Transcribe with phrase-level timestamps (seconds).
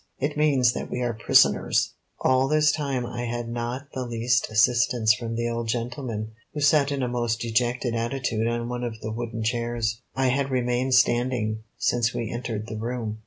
[0.17, 5.13] It means that we are prisoners!" All this time I had not the least assistance
[5.13, 9.11] from the old gentleman, who sat in a most dejected attitude on one of the
[9.11, 10.01] wooden chairs.
[10.15, 13.19] I had remained standing since we entered the room.